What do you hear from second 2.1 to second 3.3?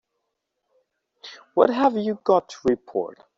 got to report?